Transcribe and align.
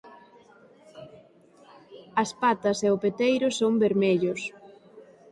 As 2.23 2.29
patas 2.41 2.77
e 2.87 2.89
o 2.95 2.99
peteiro 3.03 3.47
son 3.59 3.73
vermellos. 3.83 4.41